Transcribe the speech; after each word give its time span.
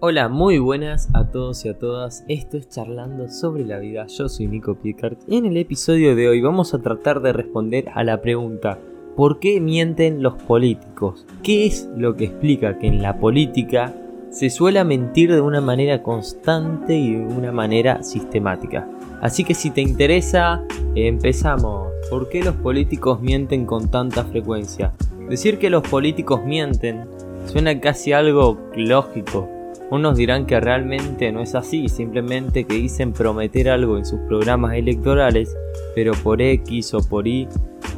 Hola, 0.00 0.28
muy 0.28 0.58
buenas 0.58 1.08
a 1.14 1.30
todos 1.30 1.64
y 1.64 1.70
a 1.70 1.78
todas. 1.78 2.24
Esto 2.28 2.58
es 2.58 2.68
Charlando 2.68 3.28
sobre 3.30 3.64
la 3.64 3.78
vida. 3.78 4.06
Yo 4.06 4.28
soy 4.28 4.48
Nico 4.48 4.74
Piecart. 4.74 5.18
En 5.28 5.46
el 5.46 5.56
episodio 5.56 6.14
de 6.14 6.28
hoy 6.28 6.42
vamos 6.42 6.74
a 6.74 6.80
tratar 6.80 7.22
de 7.22 7.32
responder 7.32 7.88
a 7.94 8.04
la 8.04 8.20
pregunta: 8.20 8.78
¿por 9.16 9.38
qué 9.38 9.62
mienten 9.62 10.22
los 10.22 10.34
políticos? 10.34 11.26
¿Qué 11.42 11.64
es 11.66 11.88
lo 11.96 12.16
que 12.16 12.26
explica 12.26 12.78
que 12.78 12.86
en 12.86 13.00
la 13.00 13.18
política 13.18 13.94
se 14.30 14.50
suele 14.50 14.84
mentir 14.84 15.32
de 15.32 15.40
una 15.40 15.62
manera 15.62 16.02
constante 16.02 16.98
y 16.98 17.14
de 17.14 17.24
una 17.24 17.52
manera 17.52 18.02
sistemática? 18.02 18.86
Así 19.22 19.42
que 19.42 19.54
si 19.54 19.70
te 19.70 19.80
interesa, 19.80 20.66
empezamos. 20.94 21.88
¿Por 22.10 22.28
qué 22.28 22.42
los 22.42 22.56
políticos 22.56 23.22
mienten 23.22 23.64
con 23.64 23.88
tanta 23.88 24.24
frecuencia? 24.24 24.92
Decir 25.30 25.58
que 25.58 25.70
los 25.70 25.88
políticos 25.88 26.44
mienten 26.44 27.08
suena 27.46 27.80
casi 27.80 28.12
algo 28.12 28.58
lógico 28.74 29.48
unos 29.90 30.16
dirán 30.16 30.46
que 30.46 30.58
realmente 30.58 31.30
no 31.30 31.40
es 31.40 31.54
así, 31.54 31.88
simplemente 31.88 32.64
que 32.64 32.74
dicen 32.74 33.12
prometer 33.12 33.68
algo 33.68 33.98
en 33.98 34.06
sus 34.06 34.18
programas 34.20 34.74
electorales, 34.74 35.54
pero 35.94 36.12
por 36.14 36.40
X 36.40 36.94
o 36.94 36.98
por 36.98 37.28
Y 37.28 37.48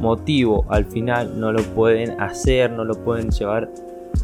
motivo 0.01 0.67
al 0.69 0.85
final 0.85 1.39
no 1.39 1.53
lo 1.53 1.63
pueden 1.63 2.21
hacer, 2.21 2.71
no 2.73 2.85
lo 2.85 3.03
pueden 3.03 3.31
llevar 3.31 3.71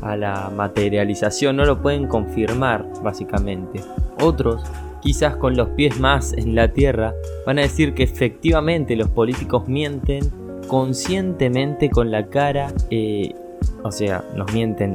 a 0.03 0.17
la 0.17 0.51
materialización, 0.55 1.57
no 1.57 1.65
lo 1.65 1.81
pueden 1.81 2.09
confirmar 2.09 2.84
básicamente. 3.03 3.81
Otros, 4.20 4.62
quizás 5.01 5.37
con 5.37 5.57
los 5.57 5.69
pies 5.70 6.01
más 6.01 6.33
en 6.33 6.55
la 6.55 6.73
tierra, 6.73 7.15
van 7.47 7.59
a 7.59 7.62
decir 7.62 7.95
que 7.95 8.03
efectivamente 8.03 8.97
los 8.97 9.09
políticos 9.09 9.69
mienten 9.69 10.31
conscientemente 10.67 11.91
con 11.91 12.11
la 12.11 12.27
cara, 12.27 12.73
eh, 12.91 13.34
o 13.84 13.93
sea, 13.93 14.25
nos 14.37 14.53
mienten 14.53 14.95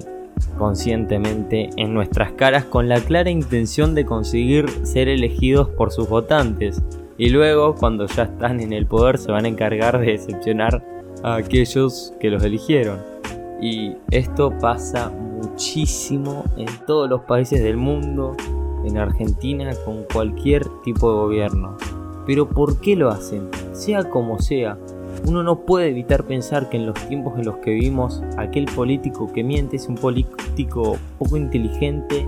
conscientemente 0.58 1.70
en 1.78 1.94
nuestras 1.94 2.32
caras 2.34 2.66
con 2.66 2.90
la 2.90 3.00
clara 3.00 3.30
intención 3.30 3.96
de 3.96 4.06
conseguir 4.06 4.70
ser 4.84 5.08
elegidos 5.08 5.70
por 5.70 5.92
sus 5.92 6.10
votantes 6.10 6.82
y 7.18 7.30
luego 7.30 7.76
cuando 7.76 8.06
ya 8.06 8.24
están 8.24 8.60
en 8.60 8.74
el 8.74 8.86
poder 8.86 9.18
se 9.18 9.32
van 9.32 9.46
a 9.46 9.48
encargar 9.48 10.00
de 10.00 10.12
decepcionar 10.12 10.84
a 11.24 11.36
aquellos 11.36 12.14
que 12.20 12.30
los 12.30 12.44
eligieron. 12.44 13.00
Y 13.60 13.94
esto 14.12 14.54
pasa 14.60 15.10
muchísimo 15.10 16.44
en 16.58 16.68
todos 16.86 17.10
los 17.10 17.22
países 17.22 17.64
del 17.64 17.78
mundo, 17.78 18.36
en 18.86 18.98
Argentina, 18.98 19.72
con 19.84 20.04
cualquier 20.14 20.64
tipo 20.84 21.12
de 21.12 21.18
gobierno. 21.18 21.76
Pero 22.28 22.48
¿por 22.48 22.80
qué 22.80 22.96
lo 22.96 23.10
hacen? 23.10 23.50
Sea 23.72 24.10
como 24.10 24.40
sea, 24.40 24.78
uno 25.28 25.44
no 25.44 25.60
puede 25.60 25.90
evitar 25.90 26.24
pensar 26.24 26.70
que 26.70 26.78
en 26.78 26.86
los 26.86 26.96
tiempos 27.10 27.38
en 27.38 27.46
los 27.46 27.58
que 27.58 27.72
vivimos, 27.72 28.24
aquel 28.38 28.66
político 28.66 29.32
que 29.34 29.44
miente 29.44 29.76
es 29.76 29.88
un 29.88 29.96
político 29.96 30.98
poco 31.20 31.36
inteligente 31.36 32.26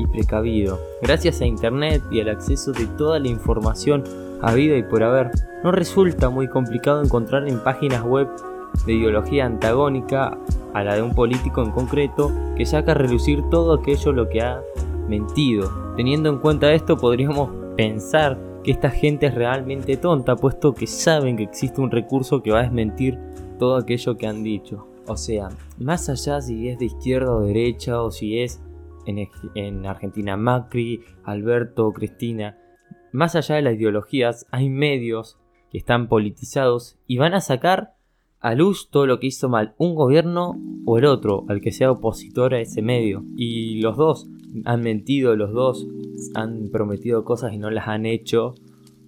y 0.00 0.06
precavido. 0.08 0.80
Gracias 1.00 1.40
a 1.40 1.46
Internet 1.46 2.02
y 2.10 2.20
al 2.20 2.28
acceso 2.28 2.72
de 2.72 2.86
toda 2.98 3.20
la 3.20 3.28
información 3.28 4.02
habida 4.42 4.76
y 4.76 4.82
por 4.82 5.04
haber, 5.04 5.30
no 5.62 5.70
resulta 5.70 6.28
muy 6.28 6.48
complicado 6.48 7.02
encontrar 7.02 7.48
en 7.48 7.62
páginas 7.62 8.02
web 8.02 8.26
de 8.84 8.94
ideología 8.94 9.46
antagónica 9.46 10.36
a 10.74 10.82
la 10.82 10.96
de 10.96 11.02
un 11.02 11.14
político 11.14 11.62
en 11.62 11.70
concreto 11.70 12.32
que 12.56 12.66
saca 12.66 12.92
a 12.92 12.94
relucir 12.94 13.42
todo 13.50 13.74
aquello 13.74 14.12
lo 14.12 14.28
que 14.28 14.42
ha 14.42 14.60
mentido. 15.08 15.70
Teniendo 15.96 16.28
en 16.28 16.38
cuenta 16.38 16.72
esto 16.72 16.96
podríamos 16.96 17.50
pensar 17.76 18.49
que 18.64 18.70
esta 18.70 18.90
gente 18.90 19.26
es 19.26 19.34
realmente 19.34 19.96
tonta, 19.96 20.36
puesto 20.36 20.74
que 20.74 20.86
saben 20.86 21.36
que 21.36 21.44
existe 21.44 21.80
un 21.80 21.90
recurso 21.90 22.42
que 22.42 22.50
va 22.50 22.60
a 22.60 22.64
desmentir 22.64 23.18
todo 23.58 23.76
aquello 23.76 24.16
que 24.16 24.26
han 24.26 24.42
dicho. 24.42 24.86
O 25.06 25.16
sea, 25.16 25.48
más 25.78 26.08
allá 26.08 26.40
si 26.40 26.68
es 26.68 26.78
de 26.78 26.86
izquierda 26.86 27.34
o 27.34 27.40
derecha, 27.40 28.02
o 28.02 28.10
si 28.10 28.38
es 28.38 28.60
en, 29.06 29.86
Argentina 29.86 30.36
Macri, 30.36 31.00
Alberto 31.24 31.90
Cristina, 31.92 32.58
más 33.12 33.34
allá 33.34 33.56
de 33.56 33.62
las 33.62 33.74
ideologías, 33.74 34.46
hay 34.50 34.68
medios 34.68 35.38
que 35.70 35.78
están 35.78 36.08
politizados 36.08 36.98
y 37.06 37.18
van 37.18 37.34
a 37.34 37.40
sacar 37.40 37.94
a 38.40 38.54
luz 38.54 38.88
todo 38.90 39.06
lo 39.06 39.20
que 39.20 39.26
hizo 39.26 39.48
mal 39.48 39.74
un 39.78 39.94
gobierno 39.94 40.58
o 40.86 40.98
el 40.98 41.04
otro, 41.04 41.44
al 41.48 41.60
que 41.60 41.72
sea 41.72 41.90
opositor 41.90 42.54
a 42.54 42.60
ese 42.60 42.82
medio. 42.82 43.24
Y 43.36 43.80
los 43.80 43.96
dos 43.96 44.28
han 44.64 44.82
mentido, 44.82 45.36
los 45.36 45.52
dos 45.52 45.86
han 46.34 46.68
prometido 46.70 47.24
cosas 47.24 47.52
y 47.52 47.58
no 47.58 47.70
las 47.70 47.88
han 47.88 48.06
hecho 48.06 48.54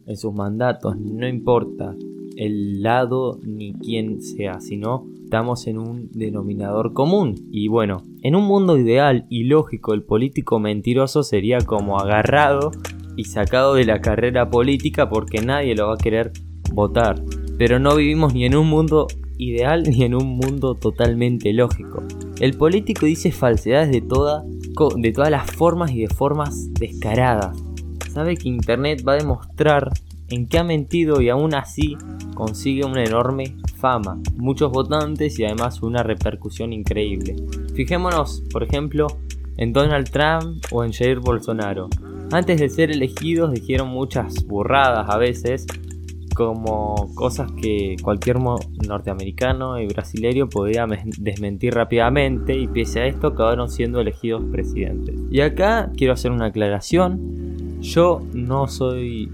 en 0.07 0.17
sus 0.17 0.33
mandatos. 0.35 0.97
No 0.99 1.27
importa 1.29 1.95
el 2.37 2.83
lado 2.83 3.39
ni 3.45 3.75
quién 3.75 4.21
sea, 4.23 4.61
sino 4.61 5.07
estamos 5.25 5.67
en 5.67 5.79
un 5.79 6.11
denominador 6.13 6.93
común. 6.93 7.35
Y 7.51 7.69
bueno, 7.69 8.03
en 8.23 8.37
un 8.37 8.45
mundo 8.45 8.79
ideal 8.79 9.27
y 9.29 9.45
lógico, 9.45 9.95
el 9.95 10.03
político 10.03 10.59
mentiroso 10.59 11.23
sería 11.23 11.59
como 11.59 11.99
agarrado 11.99 12.73
y 13.17 13.25
sacado 13.25 13.75
de 13.75 13.85
la 13.85 14.01
carrera 14.01 14.51
política 14.51 15.09
porque 15.09 15.43
nadie 15.43 15.75
lo 15.75 15.89
va 15.89 15.95
a 15.95 15.99
querer 15.99 16.33
votar. 16.73 17.23
Pero 17.59 17.79
no 17.79 17.97
vivimos 17.97 18.35
ni 18.35 18.45
en 18.45 18.57
un 18.57 18.69
mundo 18.69 19.07
ideal 19.39 19.83
ni 19.83 20.05
en 20.05 20.15
un 20.15 20.37
mundo 20.37 20.75
totalmente 20.75 21.53
lógico. 21.53 22.03
El 22.41 22.55
político 22.55 23.07
dice 23.07 23.33
falsedades 23.33 23.91
de, 23.91 24.01
toda, 24.01 24.45
de 24.97 25.13
todas 25.13 25.31
las 25.31 25.51
formas 25.51 25.91
y 25.93 26.01
de 26.01 26.09
formas 26.09 26.73
descaradas. 26.75 27.57
Sabe 28.13 28.37
que 28.37 28.49
Internet 28.49 29.05
va 29.07 29.15
a 29.15 29.19
demostrar 29.19 29.91
en 30.29 30.47
qué 30.47 30.59
ha 30.59 30.65
mentido 30.65 31.21
y 31.21 31.29
aún 31.29 31.55
así 31.55 31.97
consigue 32.35 32.85
una 32.85 33.05
enorme 33.05 33.57
fama, 33.77 34.19
muchos 34.37 34.71
votantes 34.71 35.39
y 35.39 35.45
además 35.45 35.83
una 35.83 36.03
repercusión 36.03 36.73
increíble. 36.73 37.37
Fijémonos, 37.75 38.43
por 38.53 38.63
ejemplo, 38.63 39.07
en 39.57 39.73
Donald 39.73 40.11
Trump 40.11 40.65
o 40.71 40.85
en 40.85 40.93
Jair 40.93 41.21
Bolsonaro. 41.21 41.89
Antes 42.31 42.61
de 42.61 42.71
ser 42.71 42.91
elegidos 42.91 43.53
dijeron 43.53 43.89
muchas 43.89 44.47
burradas 44.47 45.09
a 45.09 45.19
veces, 45.19 45.67
como 46.35 47.11
cosas 47.15 47.51
que 47.53 47.97
cualquier 48.03 48.39
norteamericano 48.41 49.81
y 49.81 49.87
brasileño 49.87 50.49
podía 50.49 50.87
desmentir 51.19 51.75
rápidamente 51.75 52.57
y 52.57 52.67
pese 52.69 53.01
a 53.01 53.07
esto 53.07 53.29
acabaron 53.29 53.69
siendo 53.69 54.01
elegidos 54.01 54.43
presidentes. 54.51 55.15
Y 55.31 55.41
acá 55.41 55.91
quiero 55.97 56.13
hacer 56.13 56.31
una 56.31 56.47
aclaración. 56.47 57.81
Yo 57.81 58.23
no 58.33 58.69
soy 58.69 59.31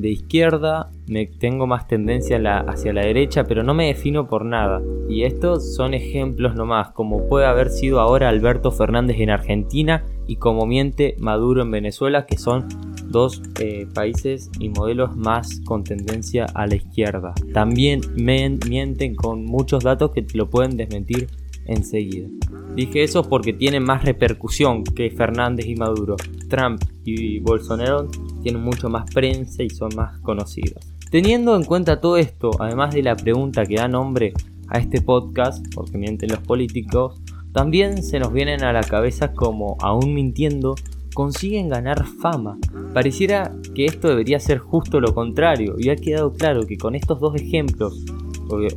de 0.00 0.08
izquierda, 0.08 0.90
me 1.06 1.26
tengo 1.26 1.66
más 1.66 1.86
tendencia 1.86 2.38
hacia 2.60 2.92
la 2.92 3.02
derecha, 3.02 3.44
pero 3.44 3.62
no 3.62 3.74
me 3.74 3.88
defino 3.88 4.28
por 4.28 4.46
nada. 4.46 4.80
Y 5.10 5.24
estos 5.24 5.74
son 5.74 5.92
ejemplos 5.92 6.54
nomás, 6.54 6.92
como 6.92 7.26
puede 7.28 7.44
haber 7.44 7.68
sido 7.68 8.00
ahora 8.00 8.30
Alberto 8.30 8.70
Fernández 8.70 9.18
en 9.20 9.28
Argentina 9.28 10.04
y 10.26 10.36
como 10.36 10.64
miente 10.64 11.16
Maduro 11.18 11.62
en 11.62 11.70
Venezuela, 11.70 12.24
que 12.24 12.38
son 12.38 12.68
dos 13.10 13.42
eh, 13.58 13.86
países 13.92 14.50
y 14.58 14.68
modelos 14.68 15.16
más 15.16 15.60
con 15.64 15.84
tendencia 15.84 16.46
a 16.54 16.66
la 16.66 16.76
izquierda. 16.76 17.34
También 17.52 18.00
mienten 18.16 19.14
con 19.14 19.44
muchos 19.44 19.84
datos 19.84 20.12
que 20.12 20.26
lo 20.34 20.48
pueden 20.48 20.76
desmentir 20.76 21.28
enseguida. 21.66 22.28
Dije 22.74 23.02
eso 23.02 23.22
porque 23.22 23.52
tienen 23.52 23.84
más 23.84 24.04
repercusión 24.04 24.84
que 24.84 25.10
Fernández 25.10 25.66
y 25.66 25.76
Maduro. 25.76 26.16
Trump 26.48 26.82
y 27.04 27.40
Bolsonaro 27.40 28.08
tienen 28.42 28.62
mucho 28.62 28.88
más 28.88 29.10
prensa 29.12 29.62
y 29.62 29.70
son 29.70 29.90
más 29.96 30.18
conocidos. 30.20 30.84
Teniendo 31.10 31.56
en 31.56 31.64
cuenta 31.64 32.00
todo 32.00 32.16
esto, 32.16 32.50
además 32.60 32.94
de 32.94 33.02
la 33.02 33.16
pregunta 33.16 33.66
que 33.66 33.74
da 33.74 33.88
nombre 33.88 34.32
a 34.68 34.78
este 34.78 35.02
podcast, 35.02 35.66
porque 35.74 35.98
mienten 35.98 36.30
los 36.30 36.38
políticos, 36.38 37.20
también 37.52 38.04
se 38.04 38.20
nos 38.20 38.32
vienen 38.32 38.62
a 38.62 38.72
la 38.72 38.82
cabeza 38.82 39.32
como, 39.32 39.76
aún 39.80 40.14
mintiendo, 40.14 40.76
consiguen 41.14 41.68
ganar 41.68 42.06
fama. 42.06 42.58
Pareciera 42.94 43.54
que 43.74 43.84
esto 43.84 44.08
debería 44.08 44.38
ser 44.40 44.58
justo 44.58 45.00
lo 45.00 45.14
contrario, 45.14 45.74
y 45.78 45.90
ha 45.90 45.96
quedado 45.96 46.32
claro 46.32 46.66
que 46.66 46.78
con 46.78 46.94
estos 46.94 47.20
dos 47.20 47.34
ejemplos 47.34 48.04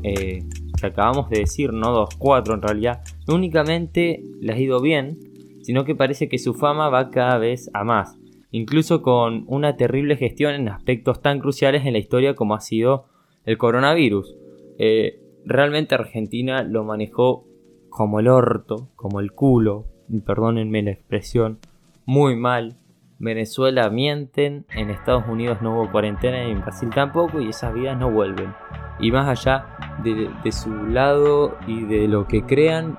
eh, 0.03 0.43
que 0.79 0.87
acabamos 0.87 1.29
de 1.29 1.39
decir, 1.39 1.73
no 1.73 1.91
dos, 1.91 2.15
cuatro 2.17 2.53
en 2.53 2.61
realidad, 2.61 3.01
no 3.27 3.35
únicamente 3.35 4.21
les 4.39 4.55
ha 4.55 4.59
ido 4.59 4.81
bien, 4.81 5.19
sino 5.61 5.85
que 5.85 5.95
parece 5.95 6.27
que 6.27 6.37
su 6.37 6.53
fama 6.53 6.89
va 6.89 7.09
cada 7.09 7.37
vez 7.37 7.69
a 7.73 7.83
más, 7.83 8.17
incluso 8.51 9.01
con 9.01 9.45
una 9.47 9.77
terrible 9.77 10.17
gestión 10.17 10.53
en 10.53 10.69
aspectos 10.69 11.21
tan 11.21 11.39
cruciales 11.39 11.85
en 11.85 11.93
la 11.93 11.99
historia 11.99 12.35
como 12.35 12.55
ha 12.55 12.59
sido 12.59 13.05
el 13.45 13.57
coronavirus. 13.57 14.35
Eh, 14.77 15.19
realmente 15.45 15.95
Argentina 15.95 16.63
lo 16.63 16.83
manejó 16.83 17.45
como 17.89 18.19
el 18.19 18.27
orto, 18.27 18.89
como 18.95 19.19
el 19.19 19.31
culo, 19.31 19.85
perdónenme 20.25 20.83
la 20.83 20.91
expresión, 20.91 21.59
muy 22.05 22.35
mal. 22.35 22.77
Venezuela 23.19 23.89
mienten, 23.89 24.65
en 24.75 24.89
Estados 24.89 25.23
Unidos 25.27 25.59
no 25.61 25.75
hubo 25.75 25.91
cuarentena 25.91 26.43
y 26.43 26.51
en 26.51 26.61
Brasil 26.61 26.89
tampoco 26.93 27.39
y 27.39 27.49
esas 27.49 27.73
vidas 27.73 27.97
no 27.97 28.11
vuelven. 28.11 28.53
Y 28.99 29.11
más 29.11 29.27
allá 29.27 29.65
de, 30.03 30.51
su 30.51 30.87
lado 30.87 31.57
y 31.65 31.83
de 31.83 32.07
lo 32.07 32.27
que 32.27 32.45
crean, 32.45 32.97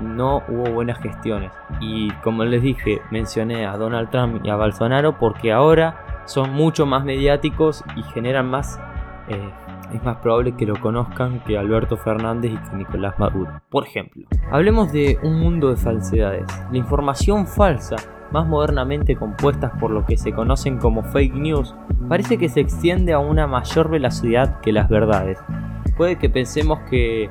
no 0.00 0.42
hubo 0.48 0.72
buenas 0.72 0.98
gestiones. 1.00 1.52
Y 1.80 2.10
como 2.22 2.44
les 2.44 2.62
dije, 2.62 3.00
mencioné 3.10 3.66
a 3.66 3.76
Donald 3.76 4.10
Trump 4.10 4.44
y 4.44 4.50
a 4.50 4.56
Bolsonaro 4.56 5.18
porque 5.18 5.52
ahora 5.52 6.24
son 6.26 6.52
mucho 6.52 6.86
más 6.86 7.04
mediáticos 7.04 7.84
y 7.96 8.02
generan 8.02 8.48
más 8.48 8.80
eh, 9.28 9.50
es 9.92 10.02
más 10.02 10.16
probable 10.18 10.56
que 10.56 10.66
lo 10.66 10.80
conozcan 10.80 11.40
que 11.40 11.56
Alberto 11.56 11.96
Fernández 11.96 12.52
y 12.52 12.56
que 12.56 12.76
Nicolás 12.76 13.18
Maduro. 13.18 13.62
Por 13.70 13.86
ejemplo, 13.86 14.24
hablemos 14.50 14.92
de 14.92 15.18
un 15.22 15.38
mundo 15.38 15.70
de 15.70 15.76
falsedades. 15.76 16.46
La 16.70 16.76
información 16.76 17.46
falsa, 17.46 17.96
más 18.32 18.46
modernamente 18.46 19.16
compuestas 19.16 19.72
por 19.78 19.90
lo 19.90 20.04
que 20.04 20.16
se 20.16 20.32
conocen 20.32 20.78
como 20.78 21.02
fake 21.02 21.34
news, 21.34 21.74
parece 22.08 22.38
que 22.38 22.48
se 22.48 22.60
extiende 22.60 23.12
a 23.12 23.18
una 23.18 23.46
mayor 23.46 23.88
velocidad 23.88 24.60
que 24.60 24.72
las 24.72 24.88
verdades. 24.88 25.38
Puede 25.96 26.16
que 26.16 26.28
pensemos 26.28 26.80
que 26.90 27.28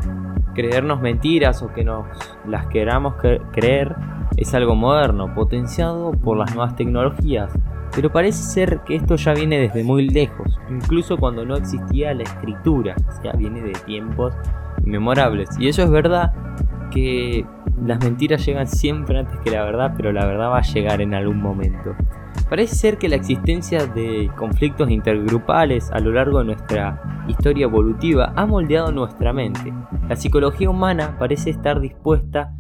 creernos 0.53 1.01
mentiras 1.01 1.62
o 1.62 1.71
que 1.74 1.83
nos 1.83 2.06
las 2.47 2.68
queramos 2.68 3.15
creer 3.51 3.95
es 4.38 4.53
algo 4.53 4.75
moderno, 4.75 5.33
potenciado 5.33 6.12
por 6.12 6.38
las 6.38 6.53
nuevas 6.56 6.75
tecnologías, 6.75 7.51
pero 7.94 8.12
parece 8.12 8.44
ser 8.44 8.80
que 8.80 8.95
esto 8.95 9.15
ya 9.15 9.33
viene 9.33 9.59
desde 9.59 9.83
muy 9.83 10.09
lejos, 10.09 10.59
incluso 10.69 11.18
cuando 11.18 11.45
no 11.45 11.56
existía 11.56 12.13
la 12.13 12.24
escritura, 12.24 12.95
o 13.07 13.21
sea, 13.21 13.33
viene 13.33 13.62
de 13.62 13.74
tiempos 13.86 14.33
inmemorables. 14.83 15.50
Y 15.59 15.69
eso 15.69 15.83
es 15.83 15.89
verdad 15.89 16.33
que 16.92 17.45
las 17.83 18.04
mentiras 18.04 18.45
llegan 18.45 18.68
siempre 18.68 19.19
antes 19.19 19.39
que 19.39 19.51
la 19.51 19.63
verdad, 19.63 19.94
pero 19.95 20.12
la 20.12 20.25
verdad 20.25 20.50
va 20.50 20.60
a 20.60 20.62
llegar 20.62 21.01
en 21.01 21.13
algún 21.13 21.42
momento. 21.42 21.95
Parece 22.50 22.75
ser 22.75 22.98
que 22.98 23.10
la 23.10 23.16
existencia 23.16 23.88
de 23.88 24.30
conflictos 24.38 24.89
intergrupales 24.89 25.89
a 25.92 26.00
lo 26.00 26.12
largo 26.12 26.39
de 26.39 26.45
nuestra 26.45 27.25
historia 27.27 27.63
evolutiva 27.63 28.33
ha 28.36 28.45
moldeado 28.45 28.92
nuestra 28.92 29.33
mente. 29.33 29.74
La 30.07 30.16
psicología 30.16 30.69
humana 30.69 31.18
parece 31.18 31.50
estar 31.50 31.80
dispuesta 31.80 32.54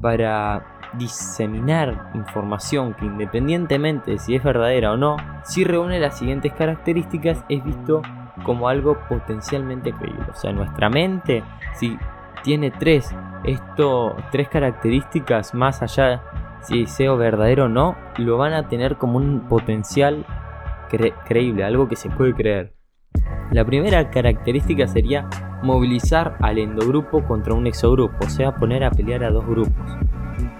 para 0.00 0.64
diseminar 0.94 2.10
información 2.14 2.94
que 2.94 3.04
independientemente 3.04 4.12
de 4.12 4.18
si 4.18 4.34
es 4.34 4.42
verdadera 4.42 4.92
o 4.92 4.96
no, 4.96 5.16
si 5.44 5.64
reúne 5.64 6.00
las 6.00 6.18
siguientes 6.18 6.52
características 6.52 7.44
es 7.48 7.62
visto 7.62 8.02
como 8.44 8.68
algo 8.68 8.96
potencialmente 9.08 9.92
creíble. 9.92 10.24
O 10.32 10.34
sea, 10.34 10.52
nuestra 10.52 10.88
mente, 10.88 11.42
si 11.74 11.98
tiene 12.46 12.70
tres, 12.70 13.12
esto, 13.42 14.14
tres 14.30 14.48
características 14.48 15.52
más 15.52 15.82
allá 15.82 16.22
si 16.62 16.86
sea 16.86 17.12
verdadero 17.14 17.64
o 17.64 17.68
no, 17.68 17.96
lo 18.18 18.38
van 18.38 18.52
a 18.52 18.68
tener 18.68 18.98
como 18.98 19.18
un 19.18 19.48
potencial 19.48 20.24
creíble, 21.26 21.64
algo 21.64 21.88
que 21.88 21.96
se 21.96 22.08
puede 22.08 22.34
creer. 22.34 22.72
La 23.50 23.64
primera 23.64 24.10
característica 24.10 24.86
sería 24.86 25.28
movilizar 25.64 26.36
al 26.40 26.58
endogrupo 26.58 27.24
contra 27.26 27.52
un 27.52 27.66
exogrupo, 27.66 28.24
o 28.24 28.30
sea, 28.30 28.54
poner 28.54 28.84
a 28.84 28.92
pelear 28.92 29.24
a 29.24 29.30
dos 29.30 29.44
grupos. 29.44 29.96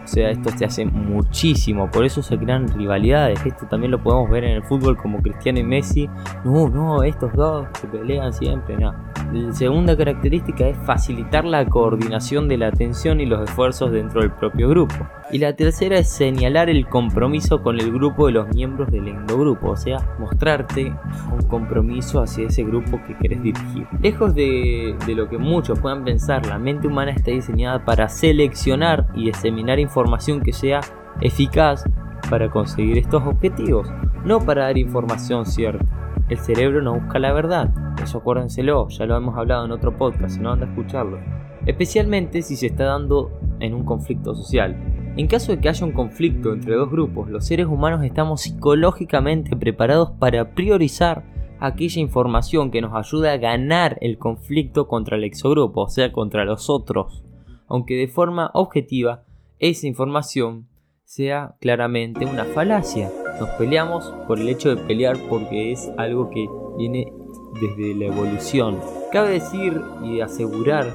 O 0.03 0.09
sea, 0.09 0.31
esto 0.31 0.50
se 0.56 0.65
hace 0.65 0.87
muchísimo, 0.87 1.88
por 1.88 2.05
eso 2.05 2.21
se 2.21 2.37
crean 2.37 2.67
rivalidades. 2.67 3.47
Esto 3.47 3.67
también 3.67 3.93
lo 3.93 4.03
podemos 4.03 4.29
ver 4.29 4.43
en 4.43 4.56
el 4.56 4.65
fútbol 4.65 4.97
como 4.97 5.23
Cristiano 5.23 5.61
y 5.61 5.65
Messi. 5.65 6.11
No, 6.44 6.69
no, 6.69 7.05
estos 7.05 7.33
dos 7.33 7.69
se 7.81 7.87
pelean 7.87 8.33
siempre, 8.33 8.77
no. 8.77 8.93
La 9.32 9.52
segunda 9.52 9.96
característica 9.96 10.69
es 10.69 10.76
facilitar 10.78 11.44
la 11.44 11.67
coordinación 11.67 12.49
de 12.49 12.58
la 12.58 12.69
atención 12.69 13.20
y 13.20 13.26
los 13.26 13.43
esfuerzos 13.43 13.90
dentro 13.90 14.20
del 14.20 14.31
propio 14.31 14.69
grupo. 14.69 14.94
Y 15.32 15.38
la 15.38 15.55
tercera 15.56 15.99
es 15.99 16.08
señalar 16.08 16.70
el 16.70 16.87
compromiso 16.87 17.61
con 17.62 17.81
el 17.81 17.93
grupo 17.93 18.26
de 18.26 18.32
los 18.32 18.49
miembros 18.55 18.90
del 18.90 19.08
endogrupo, 19.08 19.70
o 19.70 19.76
sea, 19.76 20.14
mostrarte 20.19 20.94
un 21.32 21.43
compromiso 21.49 22.23
hacia 22.23 22.46
ese 22.46 22.62
grupo 22.62 23.00
que 23.05 23.17
querés 23.19 23.43
dirigir. 23.43 23.87
Lejos 24.00 24.34
de, 24.34 24.96
de 25.06 25.14
lo 25.14 25.28
que 25.28 25.38
muchos 25.38 25.78
puedan 25.81 26.05
pensar, 26.05 26.46
la 26.46 26.58
mente 26.58 26.87
humana 26.87 27.11
está 27.11 27.32
diseñada 27.32 27.84
para 27.84 28.08
seleccionar 28.08 29.08
y 29.14 29.26
diseminar 29.26 29.81
información 29.81 30.40
que 30.40 30.52
sea 30.52 30.81
eficaz 31.20 31.84
para 32.31 32.49
conseguir 32.49 32.99
estos 32.99 33.25
objetivos, 33.26 33.88
no 34.25 34.40
para 34.40 34.64
dar 34.64 34.78
información 34.78 35.46
cierta. 35.46 36.06
El 36.28 36.38
cerebro 36.38 36.82
no 36.82 36.94
busca 36.94 37.20
la 37.20 37.32
verdad, 37.32 37.70
eso 38.02 38.19
acuérdenselo, 38.19 38.88
ya 38.88 39.06
lo 39.06 39.17
hemos 39.17 39.38
hablado 39.38 39.64
en 39.64 39.70
otro 39.70 39.96
podcast, 39.96 40.40
no 40.40 40.50
anda 40.50 40.67
a 40.67 40.69
escucharlo. 40.69 41.19
Especialmente 41.67 42.43
si 42.43 42.56
se 42.56 42.67
está 42.67 42.84
dando 42.84 43.31
en 43.61 43.75
un 43.75 43.84
conflicto 43.84 44.34
social. 44.34 44.76
En 45.17 45.28
caso 45.28 45.52
de 45.52 45.61
que 45.61 45.69
haya 45.69 45.87
un 45.87 45.93
conflicto 45.93 46.52
entre 46.52 46.75
dos 46.75 46.90
grupos, 46.90 47.31
los 47.31 47.46
seres 47.46 47.67
humanos 47.67 48.05
estamos 48.05 48.43
psicológicamente 48.43 49.56
preparados 49.56 50.11
para 50.19 50.50
priorizar 50.50 51.25
aquella 51.61 52.00
información 52.00 52.73
que 52.73 52.81
nos 52.81 52.94
ayuda 52.94 53.32
a 53.32 53.38
ganar 53.38 53.96
el 54.00 54.19
conflicto 54.19 54.88
contra 54.88 55.17
el 55.17 55.25
exogrupo, 55.25 55.82
o 55.82 55.88
sea, 55.88 56.12
contra 56.12 56.44
los 56.44 56.69
otros, 56.69 57.23
aunque 57.69 57.94
de 57.94 58.08
forma 58.08 58.50
objetiva 58.52 59.23
esa 59.58 59.87
información 59.87 60.67
sea 61.05 61.55
claramente 61.61 62.26
una 62.26 62.44
falacia. 62.44 63.11
Nos 63.38 63.50
peleamos 63.50 64.12
por 64.27 64.41
el 64.41 64.49
hecho 64.49 64.75
de 64.75 64.83
pelear 64.83 65.17
porque 65.29 65.73
es 65.73 65.91
algo 65.99 66.31
que 66.31 66.49
viene 66.79 67.12
desde 67.61 67.94
la 67.94 68.06
evolución. 68.06 68.81
Cabe 69.12 69.33
decir 69.33 69.81
y 70.03 70.21
asegurar 70.21 70.93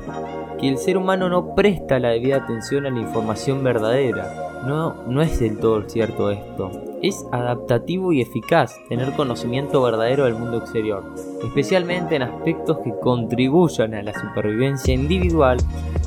que 0.59 0.69
el 0.69 0.77
ser 0.77 0.97
humano 0.97 1.29
no 1.29 1.55
presta 1.55 1.99
la 1.99 2.09
debida 2.09 2.37
atención 2.37 2.85
a 2.85 2.89
la 2.89 2.99
información 2.99 3.63
verdadera. 3.63 4.63
No, 4.65 5.03
no 5.07 5.21
es 5.21 5.39
del 5.39 5.57
todo 5.57 5.87
cierto 5.89 6.29
esto. 6.29 6.71
Es 7.01 7.25
adaptativo 7.31 8.13
y 8.13 8.21
eficaz 8.21 8.75
tener 8.89 9.11
conocimiento 9.13 9.81
verdadero 9.81 10.25
del 10.25 10.35
mundo 10.35 10.57
exterior, 10.57 11.03
especialmente 11.43 12.15
en 12.15 12.23
aspectos 12.23 12.77
que 12.83 12.93
contribuyan 13.01 13.95
a 13.95 14.03
la 14.03 14.13
supervivencia 14.13 14.93
individual 14.93 15.57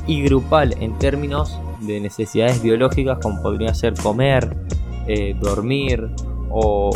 y 0.07 0.23
grupal 0.23 0.73
en 0.79 0.97
términos 0.99 1.59
de 1.81 1.99
necesidades 1.99 2.63
biológicas 2.63 3.19
como 3.21 3.41
podría 3.41 3.73
ser 3.73 3.93
comer, 3.95 4.55
eh, 5.07 5.35
dormir 5.39 6.09
o 6.49 6.91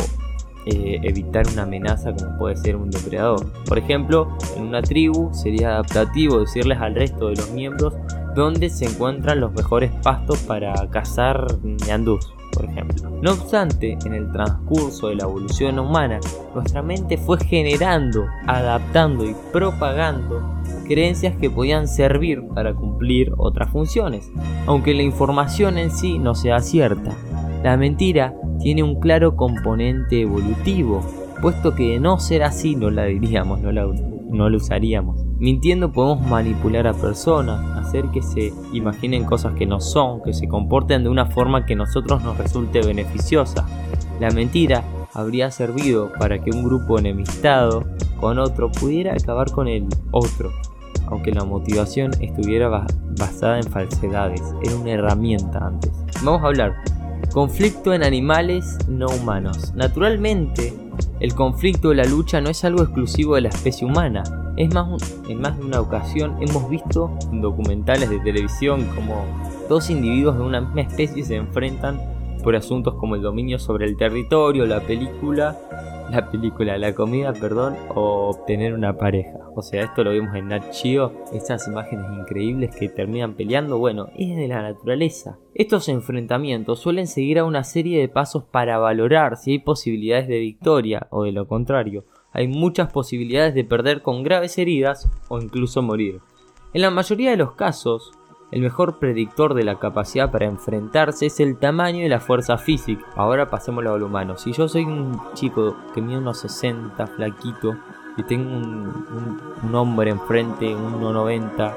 eh, 0.66 1.00
evitar 1.02 1.46
una 1.52 1.62
amenaza 1.62 2.12
como 2.12 2.36
puede 2.38 2.56
ser 2.56 2.76
un 2.76 2.90
depredador. 2.90 3.50
Por 3.66 3.78
ejemplo, 3.78 4.28
en 4.56 4.64
una 4.64 4.82
tribu 4.82 5.30
sería 5.32 5.70
adaptativo 5.70 6.40
decirles 6.40 6.78
al 6.78 6.94
resto 6.94 7.28
de 7.28 7.36
los 7.36 7.50
miembros 7.50 7.94
dónde 8.34 8.68
se 8.68 8.84
encuentran 8.84 9.40
los 9.40 9.52
mejores 9.52 9.90
pastos 10.02 10.38
para 10.40 10.74
cazar 10.90 11.46
ñandús, 11.86 12.32
por 12.52 12.66
ejemplo. 12.66 13.10
No 13.22 13.32
obstante, 13.32 13.98
en 14.04 14.14
el 14.14 14.30
transcurso 14.32 15.08
de 15.08 15.16
la 15.16 15.24
evolución 15.24 15.78
humana, 15.78 16.20
nuestra 16.54 16.82
mente 16.82 17.16
fue 17.16 17.38
generando, 17.38 18.26
adaptando 18.46 19.24
y 19.24 19.34
propagando 19.52 20.60
creencias 20.86 21.36
que 21.36 21.50
podían 21.50 21.88
servir 21.88 22.42
para 22.54 22.74
cumplir 22.74 23.32
otras 23.38 23.70
funciones, 23.70 24.30
aunque 24.66 24.94
la 24.94 25.02
información 25.02 25.78
en 25.78 25.90
sí 25.90 26.18
no 26.18 26.34
sea 26.34 26.60
cierta. 26.60 27.14
La 27.62 27.76
mentira 27.76 28.34
tiene 28.58 28.82
un 28.82 28.98
claro 29.00 29.36
componente 29.36 30.22
evolutivo, 30.22 31.02
puesto 31.42 31.74
que 31.74 31.90
de 31.90 32.00
no 32.00 32.18
ser 32.18 32.42
así 32.42 32.74
no 32.74 32.90
la 32.90 33.04
diríamos, 33.04 33.60
no 33.60 33.70
la, 33.70 33.86
no 34.30 34.48
la 34.48 34.56
usaríamos. 34.56 35.22
Mintiendo 35.38 35.92
podemos 35.92 36.26
manipular 36.26 36.86
a 36.86 36.94
personas, 36.94 37.60
hacer 37.76 38.06
que 38.12 38.22
se 38.22 38.54
imaginen 38.72 39.24
cosas 39.24 39.54
que 39.54 39.66
no 39.66 39.78
son, 39.78 40.22
que 40.22 40.32
se 40.32 40.48
comporten 40.48 41.02
de 41.02 41.10
una 41.10 41.26
forma 41.26 41.66
que 41.66 41.74
a 41.74 41.76
nosotros 41.76 42.24
nos 42.24 42.38
resulte 42.38 42.80
beneficiosa. 42.80 43.66
La 44.20 44.30
mentira 44.30 44.82
habría 45.12 45.50
servido 45.50 46.12
para 46.18 46.42
que 46.42 46.50
un 46.50 46.64
grupo 46.64 46.98
enemistado 46.98 47.84
con 48.18 48.38
otro 48.38 48.72
pudiera 48.72 49.12
acabar 49.12 49.50
con 49.50 49.68
el 49.68 49.86
otro, 50.12 50.50
aunque 51.08 51.32
la 51.32 51.44
motivación 51.44 52.12
estuviera 52.20 52.86
basada 53.18 53.58
en 53.58 53.64
falsedades, 53.64 54.42
era 54.62 54.76
una 54.76 54.92
herramienta 54.92 55.58
antes. 55.58 55.90
Vamos 56.22 56.42
a 56.42 56.46
hablar 56.46 56.76
Conflicto 57.32 57.94
en 57.94 58.02
animales 58.02 58.76
no 58.88 59.06
humanos. 59.06 59.72
Naturalmente, 59.74 60.74
el 61.20 61.32
conflicto 61.34 61.90
o 61.90 61.94
la 61.94 62.04
lucha 62.04 62.40
no 62.40 62.50
es 62.50 62.64
algo 62.64 62.82
exclusivo 62.82 63.36
de 63.36 63.42
la 63.42 63.50
especie 63.50 63.86
humana. 63.86 64.24
Es 64.56 64.74
más, 64.74 65.16
en 65.28 65.40
más 65.40 65.56
de 65.56 65.64
una 65.64 65.80
ocasión 65.80 66.36
hemos 66.40 66.68
visto 66.68 67.16
en 67.30 67.40
documentales 67.40 68.10
de 68.10 68.18
televisión 68.18 68.84
como 68.96 69.24
dos 69.68 69.90
individuos 69.90 70.36
de 70.38 70.42
una 70.42 70.60
misma 70.60 70.80
especie 70.80 71.24
se 71.24 71.36
enfrentan 71.36 72.00
por 72.42 72.56
asuntos 72.56 72.94
como 72.94 73.14
el 73.14 73.22
dominio 73.22 73.60
sobre 73.60 73.86
el 73.86 73.96
territorio, 73.96 74.66
la 74.66 74.80
película 74.80 75.56
la 76.10 76.30
película, 76.30 76.76
la 76.78 76.94
comida, 76.94 77.32
perdón, 77.32 77.76
o 77.94 78.30
obtener 78.30 78.74
una 78.74 78.96
pareja. 78.96 79.38
O 79.54 79.62
sea, 79.62 79.84
esto 79.84 80.04
lo 80.04 80.10
vemos 80.10 80.34
en 80.34 80.48
Nat 80.48 80.64
estas 81.32 81.68
imágenes 81.68 82.06
increíbles 82.18 82.74
que 82.74 82.88
terminan 82.88 83.34
peleando, 83.34 83.78
bueno, 83.78 84.08
es 84.16 84.36
de 84.36 84.48
la 84.48 84.62
naturaleza. 84.62 85.38
Estos 85.54 85.88
enfrentamientos 85.88 86.80
suelen 86.80 87.06
seguir 87.06 87.38
a 87.38 87.44
una 87.44 87.64
serie 87.64 88.00
de 88.00 88.08
pasos 88.08 88.44
para 88.44 88.78
valorar 88.78 89.36
si 89.36 89.52
hay 89.52 89.58
posibilidades 89.58 90.28
de 90.28 90.38
victoria 90.38 91.06
o 91.10 91.24
de 91.24 91.32
lo 91.32 91.46
contrario. 91.46 92.04
Hay 92.32 92.48
muchas 92.48 92.92
posibilidades 92.92 93.54
de 93.54 93.64
perder 93.64 94.02
con 94.02 94.22
graves 94.22 94.58
heridas 94.58 95.08
o 95.28 95.40
incluso 95.40 95.82
morir. 95.82 96.20
En 96.72 96.82
la 96.82 96.90
mayoría 96.90 97.30
de 97.30 97.36
los 97.36 97.54
casos, 97.54 98.12
el 98.50 98.62
mejor 98.62 98.98
predictor 98.98 99.54
de 99.54 99.64
la 99.64 99.78
capacidad 99.78 100.30
para 100.30 100.46
enfrentarse 100.46 101.26
es 101.26 101.40
el 101.40 101.56
tamaño 101.56 102.04
y 102.04 102.08
la 102.08 102.20
fuerza 102.20 102.58
física. 102.58 103.06
Ahora 103.14 103.48
pasemos 103.48 103.84
a 103.84 103.96
lo 103.96 104.06
humano. 104.06 104.36
Si 104.36 104.52
yo 104.52 104.68
soy 104.68 104.84
un 104.84 105.20
chico 105.34 105.76
que 105.94 106.00
mide 106.00 106.18
unos 106.18 106.38
60, 106.40 107.06
flaquito, 107.06 107.76
y 108.16 108.22
tengo 108.24 108.50
un, 108.50 109.74
hombre 109.74 110.10
enfrente, 110.10 110.74
1,90, 110.74 111.74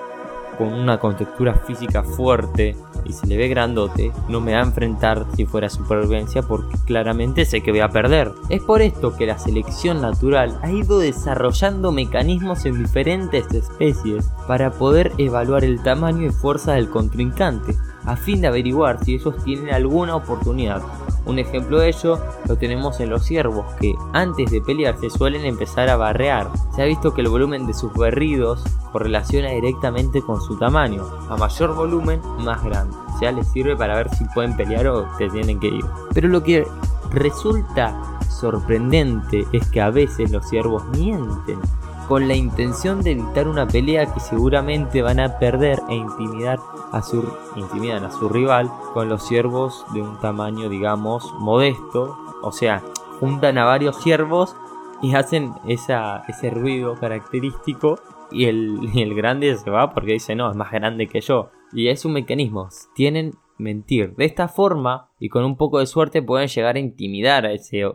con 0.58 0.74
una 0.74 1.00
contextura 1.00 1.56
física 1.56 2.04
fuerte 2.04 2.76
y 3.06 3.14
se 3.14 3.28
le 3.28 3.38
ve 3.38 3.48
grandote, 3.48 4.12
no 4.30 4.40
me 4.40 4.54
va 4.54 4.60
a 4.60 4.64
enfrentar 4.64 5.26
si 5.36 5.46
fuera 5.46 5.70
supervivencia 5.70 6.42
porque 6.42 6.78
claramente 6.86 7.46
sé 7.46 7.62
que 7.62 7.72
voy 7.72 7.82
a 7.82 7.90
perder. 7.90 8.32
Es 8.50 8.62
por 8.62 8.82
esto 8.82 9.16
que 9.16 9.26
la 9.26 9.38
selección 9.38 10.02
natural 10.02 10.58
ha 10.62 10.72
ido 10.72 11.00
desarrollando 11.00 11.92
mecanismos 11.92 12.66
en 12.66 12.82
diferentes 12.82 13.52
especies 13.54 14.30
para 14.48 14.72
poder 14.72 15.12
evaluar 15.18 15.64
el 15.64 15.82
tamaño 15.84 16.28
y 16.28 16.32
fuerza 16.32 16.74
del 16.74 16.90
contrincante, 16.90 17.76
a 18.06 18.16
fin 18.16 18.42
de 18.42 18.48
averiguar 18.48 19.04
si 19.04 19.16
ellos 19.16 19.36
tienen 19.44 19.74
alguna 19.74 20.16
oportunidad. 20.16 20.82
Un 21.26 21.40
ejemplo 21.40 21.80
de 21.80 21.90
ello 21.90 22.20
lo 22.48 22.58
tenemos 22.58 23.00
en 23.00 23.10
los 23.10 23.24
ciervos, 23.24 23.66
que 23.80 23.96
antes 24.12 24.52
de 24.52 24.62
pelear 24.62 25.00
se 25.00 25.10
suelen 25.10 25.46
empezar 25.46 25.90
a 25.90 25.96
barrear. 25.96 26.50
Se 26.76 26.82
ha 26.82 26.86
visto 26.86 27.14
que 27.14 27.22
el 27.22 27.30
volumen 27.30 27.66
de 27.66 27.74
sus 27.74 27.94
berridos 27.94 28.64
correlaciona 28.92 29.50
directamente 29.52 30.22
con 30.22 30.42
su 30.42 30.58
tamaño. 30.58 31.04
A 31.30 31.38
mayor 31.38 31.76
volumen, 31.76 32.22
más 32.40 32.64
grande. 32.64 32.96
O 33.16 33.20
sea, 33.20 33.32
les 33.32 33.48
sirve 33.48 33.76
para 33.76 33.96
ver 33.96 34.10
si 34.16 34.26
pueden 34.34 34.56
pelear 34.58 34.88
o 34.88 35.08
se 35.18 35.30
tienen 35.30 35.60
que 35.60 35.68
ir. 35.68 35.86
Pero 36.14 36.28
lo 36.28 36.44
que 36.44 36.68
resulta 37.12 38.20
sorprendente 38.30 39.46
es 39.54 39.70
que 39.70 39.82
a 39.82 39.90
veces 39.90 40.32
los 40.32 40.48
ciervos 40.50 40.84
mienten 40.98 41.60
con 42.08 42.28
la 42.28 42.36
intención 42.36 43.02
de 43.02 43.12
evitar 43.12 43.48
una 43.48 43.68
pelea 43.68 44.12
que 44.14 44.20
seguramente 44.20 45.02
van 45.02 45.20
a 45.20 45.40
perder 45.40 45.80
e 45.90 45.96
intimidar 45.96 46.60
a 46.92 47.02
su, 47.02 47.24
intimidan 47.56 48.06
a 48.06 48.12
su 48.12 48.30
rival 48.30 48.70
con 48.94 49.10
los 49.10 49.28
ciervos 49.28 49.86
de 49.94 50.02
un 50.02 50.20
tamaño 50.20 50.70
digamos 50.70 51.34
modesto, 51.40 52.18
o 52.42 52.52
sea, 52.52 52.84
juntan 53.20 53.58
a 53.58 53.66
varios 53.66 54.02
ciervos 54.02 54.56
y 55.02 55.16
hacen 55.16 55.54
ese 55.68 56.50
ruido 56.50 56.96
característico 56.96 58.00
y 58.32 58.46
el, 58.46 58.90
y 58.94 59.02
el 59.02 59.14
grande 59.16 59.56
se 59.58 59.70
va 59.70 59.94
porque 59.94 60.14
dice 60.14 60.36
no, 60.36 60.50
es 60.50 60.56
más 60.56 60.72
grande 60.72 61.08
que 61.08 61.22
yo. 61.22 61.52
Y 61.72 61.88
es 61.88 62.06
un 62.06 62.14
mecanismo, 62.14 62.70
tienen 62.94 63.34
mentir. 63.58 64.16
De 64.16 64.26
esta 64.26 64.48
forma 64.48 65.12
y 65.20 65.30
con 65.30 65.44
un 65.46 65.58
poco 65.58 65.80
de 65.80 65.86
suerte 65.86 66.22
pueden 66.22 66.48
llegar 66.48 66.76
a 66.76 66.80
intimidar 66.80 67.46
a 67.46 67.52
ese, 67.52 67.86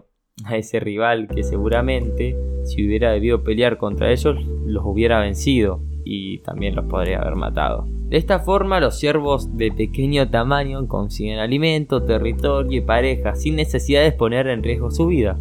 a 0.45 0.57
ese 0.57 0.81
rival 0.81 1.29
que 1.29 1.43
seguramente 1.43 2.37
si 2.65 2.87
hubiera 2.87 3.13
debido 3.13 3.43
pelear 3.43 3.79
contra 3.79 4.13
ellos 4.13 4.37
los 4.67 4.85
hubiera 4.85 5.21
vencido 5.21 5.81
y 6.05 6.39
también 6.39 6.75
los 6.75 6.87
podría 6.87 7.21
haber 7.21 7.37
matado. 7.37 7.87
De 8.09 8.17
esta 8.17 8.41
forma 8.41 8.81
los 8.81 8.99
ciervos 8.99 9.57
de 9.57 9.71
pequeño 9.71 10.31
tamaño 10.31 10.87
consiguen 10.89 11.39
alimento, 11.39 12.03
territorio 12.03 12.79
y 12.79 12.81
pareja 12.81 13.35
sin 13.35 13.57
necesidad 13.57 14.03
de 14.03 14.13
poner 14.13 14.47
en 14.47 14.63
riesgo 14.63 14.91
su 14.91 15.07
vida. 15.07 15.39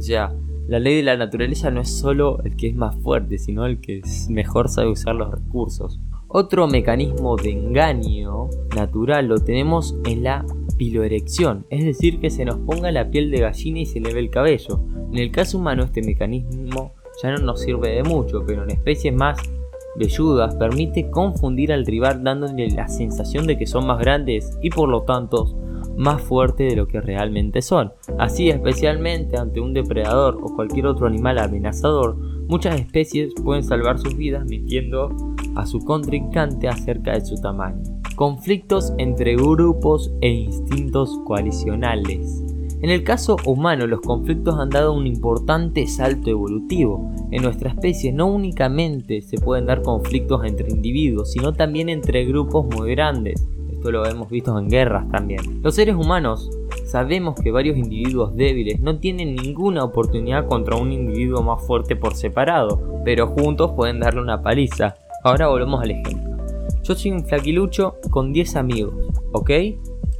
Ya, 0.00 0.34
la 0.68 0.78
ley 0.78 0.96
de 0.96 1.02
la 1.02 1.16
naturaleza 1.16 1.70
no 1.70 1.80
es 1.80 1.98
solo 1.98 2.42
el 2.44 2.56
que 2.56 2.68
es 2.68 2.76
más 2.76 2.94
fuerte, 2.96 3.38
sino 3.38 3.64
el 3.64 3.80
que 3.80 4.02
mejor 4.28 4.68
sabe 4.68 4.88
usar 4.90 5.14
los 5.14 5.30
recursos. 5.30 5.98
Otro 6.28 6.68
mecanismo 6.68 7.36
de 7.36 7.50
engaño 7.50 8.50
natural 8.76 9.26
lo 9.26 9.38
tenemos 9.38 9.96
en 10.04 10.22
la 10.22 10.44
piloerección, 10.80 11.66
es 11.68 11.84
decir, 11.84 12.20
que 12.20 12.30
se 12.30 12.46
nos 12.46 12.56
ponga 12.60 12.90
la 12.90 13.10
piel 13.10 13.30
de 13.30 13.40
gallina 13.40 13.80
y 13.80 13.84
se 13.84 14.00
le 14.00 14.14
ve 14.14 14.20
el 14.20 14.30
cabello. 14.30 14.82
En 15.12 15.18
el 15.18 15.30
caso 15.30 15.58
humano 15.58 15.82
este 15.82 16.00
mecanismo 16.00 16.94
ya 17.22 17.32
no 17.32 17.36
nos 17.44 17.60
sirve 17.60 17.96
de 17.96 18.02
mucho, 18.02 18.44
pero 18.46 18.62
en 18.62 18.70
especies 18.70 19.14
más 19.14 19.38
velludas 19.98 20.54
permite 20.54 21.10
confundir 21.10 21.70
al 21.70 21.84
rival 21.84 22.24
dándole 22.24 22.70
la 22.70 22.88
sensación 22.88 23.46
de 23.46 23.58
que 23.58 23.66
son 23.66 23.86
más 23.86 23.98
grandes 23.98 24.56
y 24.62 24.70
por 24.70 24.88
lo 24.88 25.02
tanto 25.02 25.54
más 25.98 26.22
fuertes 26.22 26.70
de 26.70 26.76
lo 26.76 26.88
que 26.88 27.02
realmente 27.02 27.60
son. 27.60 27.92
Así 28.18 28.48
especialmente 28.48 29.36
ante 29.36 29.60
un 29.60 29.74
depredador 29.74 30.38
o 30.42 30.56
cualquier 30.56 30.86
otro 30.86 31.06
animal 31.06 31.40
amenazador, 31.40 32.16
muchas 32.48 32.80
especies 32.80 33.34
pueden 33.44 33.64
salvar 33.64 33.98
sus 33.98 34.16
vidas 34.16 34.46
mintiendo 34.46 35.10
a 35.56 35.66
su 35.66 35.80
contrincante 35.80 36.68
acerca 36.68 37.12
de 37.12 37.20
su 37.20 37.34
tamaño. 37.34 37.99
Conflictos 38.20 38.92
entre 38.98 39.34
grupos 39.34 40.12
e 40.20 40.28
instintos 40.28 41.18
coalicionales. 41.24 42.44
En 42.82 42.90
el 42.90 43.02
caso 43.02 43.38
humano, 43.46 43.86
los 43.86 44.02
conflictos 44.02 44.58
han 44.58 44.68
dado 44.68 44.92
un 44.92 45.06
importante 45.06 45.86
salto 45.86 46.28
evolutivo. 46.28 47.10
En 47.30 47.42
nuestra 47.42 47.70
especie 47.70 48.12
no 48.12 48.26
únicamente 48.26 49.22
se 49.22 49.38
pueden 49.38 49.64
dar 49.64 49.80
conflictos 49.80 50.44
entre 50.44 50.68
individuos, 50.68 51.32
sino 51.32 51.54
también 51.54 51.88
entre 51.88 52.26
grupos 52.26 52.66
muy 52.66 52.90
grandes. 52.90 53.42
Esto 53.72 53.90
lo 53.90 54.04
hemos 54.04 54.28
visto 54.28 54.58
en 54.58 54.68
guerras 54.68 55.08
también. 55.08 55.62
Los 55.62 55.76
seres 55.76 55.96
humanos 55.96 56.50
sabemos 56.84 57.36
que 57.42 57.52
varios 57.52 57.78
individuos 57.78 58.36
débiles 58.36 58.80
no 58.80 58.98
tienen 58.98 59.34
ninguna 59.34 59.82
oportunidad 59.82 60.46
contra 60.46 60.76
un 60.76 60.92
individuo 60.92 61.42
más 61.42 61.66
fuerte 61.66 61.96
por 61.96 62.14
separado, 62.14 63.00
pero 63.02 63.28
juntos 63.28 63.70
pueden 63.74 63.98
darle 63.98 64.20
una 64.20 64.42
paliza. 64.42 64.96
Ahora 65.24 65.48
volvemos 65.48 65.80
al 65.80 65.92
ejemplo. 65.92 66.29
Yo 66.90 66.96
soy 66.96 67.12
un 67.12 67.24
flaquilucho 67.24 67.98
con 68.10 68.32
10 68.32 68.56
amigos, 68.56 68.92
¿ok? 69.30 69.50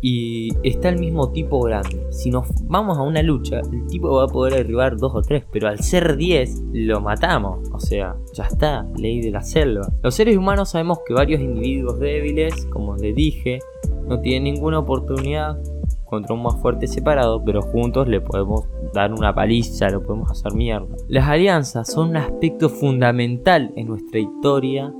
y 0.00 0.50
está 0.62 0.89
el 0.89 1.00
mismo 1.00 1.33
tipo 1.33 1.61
grande. 1.62 2.07
Si 2.11 2.31
nos 2.31 2.47
vamos 2.69 2.97
a 2.97 3.03
una 3.03 3.23
lucha, 3.23 3.59
el 3.59 3.89
tipo 3.89 4.12
va 4.12 4.25
a 4.25 4.29
poder 4.29 4.55
derribar 4.55 4.97
dos 4.97 5.12
o 5.17 5.21
tres, 5.21 5.45
pero 5.50 5.67
al 5.67 5.81
ser 5.81 6.17
10 6.17 6.62
lo 6.73 7.00
matamos. 7.00 7.69
O 7.73 7.81
sea, 7.81 8.15
ya 8.33 8.45
está, 8.45 8.87
ley 8.97 9.21
de 9.21 9.33
la 9.33 9.43
selva. 9.43 9.89
Los 10.00 10.15
seres 10.15 10.37
humanos 10.37 10.71
sabemos 10.71 11.00
que 11.05 11.12
varios 11.12 11.41
individuos 11.41 11.99
débiles, 11.99 12.65
como 12.67 12.97
les 12.97 13.17
dije, 13.17 13.59
no 14.07 14.21
tienen 14.21 14.55
ninguna 14.55 14.79
oportunidad 14.79 15.61
contra 16.05 16.37
un 16.37 16.45
más 16.45 16.55
fuerte 16.62 16.87
separado, 16.87 17.43
pero 17.45 17.62
juntos 17.62 18.07
le 18.07 18.21
podemos 18.21 18.65
dar 18.95 19.12
una 19.12 19.35
paliza, 19.35 19.91
lo 19.91 20.05
podemos 20.05 20.31
hacer 20.31 20.55
mierda. 20.55 20.87
Las 21.09 21.29
alianzas 21.29 21.93
son 21.93 22.11
un 22.11 22.17
aspecto 22.17 22.69
fundamental 22.69 23.73
en 23.75 23.89
nuestra 23.89 24.21
historia 24.21 24.95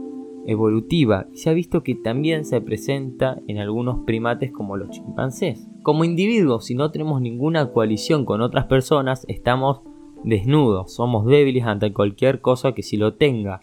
evolutiva 0.51 1.27
y 1.33 1.39
se 1.39 1.49
ha 1.49 1.53
visto 1.53 1.83
que 1.83 1.95
también 1.95 2.45
se 2.45 2.61
presenta 2.61 3.39
en 3.47 3.59
algunos 3.59 4.05
primates 4.05 4.51
como 4.51 4.77
los 4.77 4.91
chimpancés. 4.91 5.69
Como 5.83 6.05
individuos, 6.05 6.67
si 6.67 6.75
no 6.75 6.91
tenemos 6.91 7.21
ninguna 7.21 7.71
coalición 7.73 8.25
con 8.25 8.41
otras 8.41 8.67
personas, 8.67 9.25
estamos 9.29 9.83
desnudos, 10.25 10.93
somos 10.93 11.25
débiles 11.27 11.65
ante 11.65 11.93
cualquier 11.93 12.41
cosa 12.41 12.73
que 12.73 12.83
si 12.83 12.97
lo 12.97 13.15
tenga. 13.15 13.63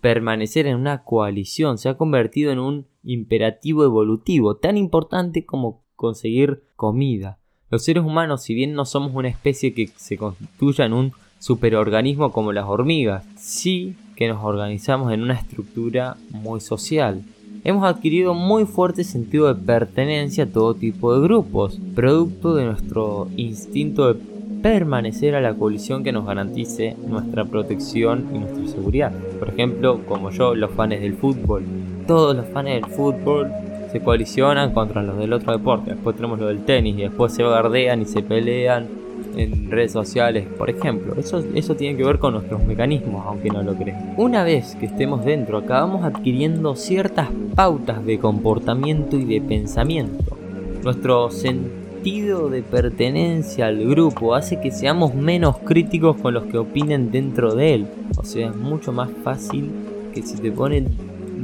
Permanecer 0.00 0.66
en 0.66 0.76
una 0.76 1.04
coalición 1.04 1.76
se 1.76 1.90
ha 1.90 1.98
convertido 1.98 2.50
en 2.50 2.58
un 2.58 2.86
imperativo 3.04 3.84
evolutivo 3.84 4.56
tan 4.56 4.76
importante 4.76 5.44
como 5.44 5.84
conseguir 5.96 6.62
comida. 6.76 7.38
Los 7.70 7.84
seres 7.84 8.04
humanos, 8.04 8.42
si 8.42 8.54
bien 8.54 8.72
no 8.72 8.84
somos 8.86 9.14
una 9.14 9.28
especie 9.28 9.74
que 9.74 9.86
se 9.88 10.16
constituya 10.16 10.86
en 10.86 10.94
un 10.94 11.12
superorganismo 11.38 12.32
como 12.32 12.52
las 12.52 12.66
hormigas, 12.66 13.24
sí 13.36 13.96
que 14.22 14.28
nos 14.28 14.44
organizamos 14.44 15.12
en 15.12 15.20
una 15.22 15.34
estructura 15.34 16.16
muy 16.30 16.60
social. 16.60 17.22
Hemos 17.64 17.84
adquirido 17.84 18.34
muy 18.34 18.66
fuerte 18.66 19.02
sentido 19.02 19.52
de 19.52 19.60
pertenencia 19.60 20.44
a 20.44 20.46
todo 20.46 20.74
tipo 20.74 21.12
de 21.12 21.22
grupos, 21.22 21.80
producto 21.96 22.54
de 22.54 22.66
nuestro 22.66 23.26
instinto 23.36 24.14
de 24.14 24.20
permanecer 24.62 25.34
a 25.34 25.40
la 25.40 25.54
coalición 25.54 26.04
que 26.04 26.12
nos 26.12 26.24
garantice 26.24 26.96
nuestra 27.04 27.44
protección 27.44 28.28
y 28.32 28.38
nuestra 28.38 28.64
seguridad. 28.68 29.12
Por 29.40 29.48
ejemplo, 29.48 30.02
como 30.06 30.30
yo, 30.30 30.54
los 30.54 30.70
fans 30.70 31.00
del 31.00 31.14
fútbol. 31.14 31.64
Todos 32.06 32.36
los 32.36 32.46
fans 32.46 32.68
del 32.68 32.86
fútbol 32.86 33.50
se 33.90 33.98
coalicionan 33.98 34.72
contra 34.72 35.02
los 35.02 35.18
del 35.18 35.32
otro 35.32 35.52
deporte. 35.52 35.94
Después 35.94 36.14
tenemos 36.14 36.38
lo 36.38 36.46
del 36.46 36.64
tenis 36.64 36.96
y 36.96 37.02
después 37.02 37.32
se 37.32 37.42
guardean 37.42 38.02
y 38.02 38.04
se 38.04 38.22
pelean 38.22 39.01
en 39.36 39.70
redes 39.70 39.92
sociales, 39.92 40.46
por 40.58 40.70
ejemplo. 40.70 41.14
Eso, 41.18 41.42
eso 41.54 41.74
tiene 41.74 41.96
que 41.96 42.04
ver 42.04 42.18
con 42.18 42.34
nuestros 42.34 42.64
mecanismos, 42.64 43.24
aunque 43.26 43.50
no 43.50 43.62
lo 43.62 43.74
crean. 43.74 44.14
Una 44.16 44.44
vez 44.44 44.76
que 44.76 44.86
estemos 44.86 45.24
dentro, 45.24 45.58
acabamos 45.58 46.04
adquiriendo 46.04 46.74
ciertas 46.76 47.28
pautas 47.54 48.04
de 48.04 48.18
comportamiento 48.18 49.16
y 49.16 49.24
de 49.24 49.40
pensamiento. 49.40 50.36
Nuestro 50.82 51.30
sentido 51.30 52.48
de 52.48 52.62
pertenencia 52.62 53.66
al 53.66 53.86
grupo 53.88 54.34
hace 54.34 54.60
que 54.60 54.70
seamos 54.70 55.14
menos 55.14 55.58
críticos 55.58 56.16
con 56.16 56.34
los 56.34 56.44
que 56.44 56.58
opinen 56.58 57.10
dentro 57.10 57.54
de 57.54 57.74
él. 57.74 57.86
O 58.16 58.24
sea, 58.24 58.48
es 58.48 58.56
mucho 58.56 58.92
más 58.92 59.10
fácil 59.22 59.70
que 60.12 60.22
si 60.22 60.36
te 60.38 60.50
ponen 60.50 60.88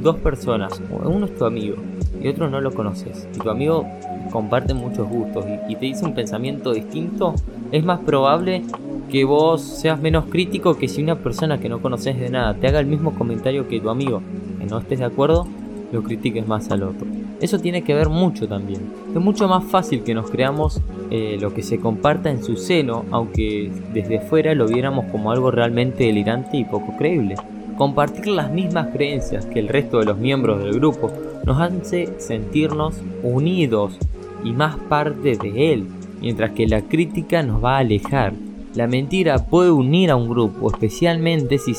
dos 0.01 0.17
personas, 0.17 0.81
uno 1.03 1.25
es 1.25 1.35
tu 1.35 1.45
amigo 1.45 1.75
y 2.21 2.27
otro 2.27 2.49
no 2.49 2.61
lo 2.61 2.73
conoces, 2.73 3.27
y 3.35 3.39
tu 3.39 3.49
amigo 3.49 3.85
comparte 4.29 4.73
muchos 4.73 5.07
gustos 5.07 5.45
y, 5.67 5.75
te 5.75 5.85
dice 5.85 6.05
un 6.05 6.13
pensamiento 6.13 6.73
distinto, 6.73 7.35
es 7.71 7.83
más 7.83 7.99
probable 7.99 8.63
que 9.09 9.25
vos 9.25 9.61
seas 9.61 9.99
menos 9.99 10.25
crítico 10.25 10.77
que 10.77 10.87
si 10.87 11.01
una 11.01 11.15
persona 11.15 11.59
que 11.59 11.69
no 11.69 11.81
conoces 11.81 12.19
de 12.19 12.29
nada 12.29 12.53
te 12.53 12.67
haga 12.67 12.79
el 12.79 12.85
mismo 12.85 13.13
comentario 13.13 13.67
que 13.67 13.79
tu 13.79 13.89
amigo, 13.89 14.21
que 14.59 14.65
no 14.65 14.79
estés 14.79 14.99
de 14.99 15.05
acuerdo, 15.05 15.47
lo 15.91 16.03
critiques 16.03 16.47
más 16.47 16.69
al 16.71 16.83
otro. 16.83 17.07
Eso 17.41 17.57
tiene 17.57 17.83
que 17.83 17.93
ver 17.93 18.09
mucho 18.09 18.47
también. 18.47 18.81
Es 19.15 19.21
mucho 19.21 19.47
más 19.47 19.63
fácil 19.63 20.03
que 20.03 20.13
nos 20.13 20.29
creamos 20.29 20.81
eh, 21.09 21.37
lo 21.39 21.53
que 21.53 21.63
se 21.63 21.79
comparta 21.79 22.29
en 22.29 22.43
su 22.43 22.57
seno, 22.57 23.05
aunque 23.11 23.71
desde 23.93 24.19
fuera 24.19 24.53
lo 24.53 24.67
viéramos 24.67 25.05
como 25.05 25.31
algo 25.31 25.49
realmente 25.49 26.03
delirante 26.03 26.57
y 26.57 26.65
poco 26.65 26.95
creíble. 26.97 27.35
Compartir 27.77 28.27
las 28.27 28.51
mismas 28.51 28.87
creencias 28.87 29.45
que 29.45 29.59
el 29.59 29.69
resto 29.69 29.99
de 29.99 30.05
los 30.05 30.17
miembros 30.17 30.61
del 30.61 30.73
grupo 30.73 31.11
nos 31.45 31.61
hace 31.61 32.09
sentirnos 32.19 33.01
unidos 33.23 33.97
y 34.43 34.51
más 34.51 34.77
parte 34.77 35.37
de 35.37 35.73
él, 35.73 35.87
mientras 36.21 36.51
que 36.51 36.67
la 36.67 36.81
crítica 36.81 37.43
nos 37.43 37.63
va 37.63 37.77
a 37.77 37.79
alejar. 37.79 38.33
La 38.75 38.87
mentira 38.87 39.39
puede 39.39 39.71
unir 39.71 40.11
a 40.11 40.15
un 40.15 40.29
grupo, 40.29 40.71
especialmente 40.71 41.57
si 41.57 41.73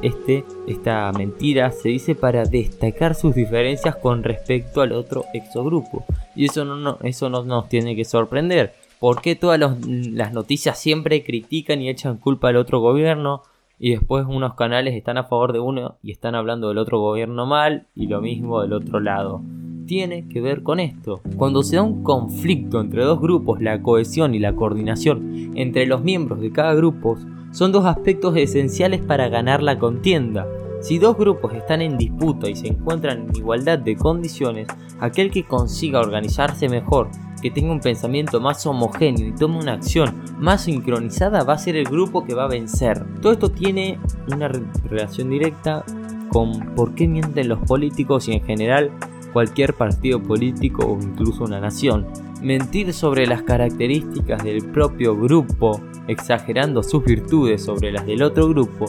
este, 0.00 0.44
esta 0.68 1.10
mentira 1.12 1.72
se 1.72 1.88
dice 1.88 2.14
para 2.14 2.44
destacar 2.44 3.16
sus 3.16 3.34
diferencias 3.34 3.96
con 3.96 4.22
respecto 4.22 4.80
al 4.80 4.92
otro 4.92 5.24
exogrupo. 5.34 6.04
Y 6.36 6.44
eso 6.46 6.64
no, 6.64 6.98
eso 7.02 7.28
no 7.28 7.42
nos 7.42 7.68
tiene 7.68 7.96
que 7.96 8.04
sorprender. 8.04 8.74
porque 9.00 9.34
todas 9.34 9.60
las 9.60 10.32
noticias 10.32 10.78
siempre 10.78 11.22
critican 11.22 11.82
y 11.82 11.90
echan 11.90 12.16
culpa 12.16 12.48
al 12.48 12.56
otro 12.56 12.80
gobierno? 12.80 13.42
Y 13.78 13.90
después 13.90 14.24
unos 14.26 14.54
canales 14.54 14.94
están 14.94 15.18
a 15.18 15.24
favor 15.24 15.52
de 15.52 15.60
uno 15.60 15.96
y 16.02 16.12
están 16.12 16.34
hablando 16.34 16.68
del 16.68 16.78
otro 16.78 16.98
gobierno 16.98 17.44
mal 17.44 17.88
y 17.94 18.06
lo 18.06 18.22
mismo 18.22 18.62
del 18.62 18.72
otro 18.72 19.00
lado 19.00 19.42
tiene 19.86 20.28
que 20.28 20.40
ver 20.40 20.62
con 20.62 20.80
esto. 20.80 21.20
Cuando 21.36 21.62
se 21.62 21.76
da 21.76 21.82
un 21.82 22.02
conflicto 22.02 22.80
entre 22.80 23.04
dos 23.04 23.20
grupos, 23.20 23.60
la 23.62 23.80
cohesión 23.82 24.34
y 24.34 24.38
la 24.38 24.54
coordinación 24.54 25.52
entre 25.54 25.86
los 25.86 26.02
miembros 26.02 26.40
de 26.40 26.52
cada 26.52 26.74
grupo 26.74 27.16
son 27.52 27.72
dos 27.72 27.86
aspectos 27.86 28.36
esenciales 28.36 29.00
para 29.00 29.28
ganar 29.28 29.62
la 29.62 29.78
contienda. 29.78 30.46
Si 30.80 30.98
dos 30.98 31.16
grupos 31.16 31.54
están 31.54 31.80
en 31.80 31.96
disputa 31.96 32.50
y 32.50 32.56
se 32.56 32.68
encuentran 32.68 33.28
en 33.28 33.36
igualdad 33.36 33.78
de 33.78 33.96
condiciones, 33.96 34.68
aquel 35.00 35.30
que 35.30 35.44
consiga 35.44 36.00
organizarse 36.00 36.68
mejor, 36.68 37.08
que 37.40 37.50
tenga 37.50 37.72
un 37.72 37.80
pensamiento 37.80 38.40
más 38.40 38.66
homogéneo 38.66 39.28
y 39.28 39.32
tome 39.32 39.58
una 39.58 39.74
acción 39.74 40.22
más 40.38 40.64
sincronizada 40.64 41.44
va 41.44 41.54
a 41.54 41.58
ser 41.58 41.76
el 41.76 41.84
grupo 41.84 42.24
que 42.24 42.34
va 42.34 42.44
a 42.44 42.48
vencer. 42.48 43.04
Todo 43.20 43.32
esto 43.32 43.50
tiene 43.50 43.98
una 44.32 44.48
relación 44.48 45.30
directa 45.30 45.84
con 46.28 46.74
por 46.74 46.94
qué 46.94 47.08
mienten 47.08 47.48
los 47.48 47.60
políticos 47.60 48.28
y 48.28 48.32
en 48.32 48.44
general 48.44 48.90
cualquier 49.36 49.74
partido 49.74 50.18
político 50.18 50.86
o 50.86 50.98
incluso 50.98 51.44
una 51.44 51.60
nación. 51.60 52.06
Mentir 52.40 52.94
sobre 52.94 53.26
las 53.26 53.42
características 53.42 54.42
del 54.42 54.64
propio 54.64 55.14
grupo, 55.14 55.78
exagerando 56.08 56.82
sus 56.82 57.04
virtudes 57.04 57.62
sobre 57.62 57.92
las 57.92 58.06
del 58.06 58.22
otro 58.22 58.48
grupo, 58.48 58.86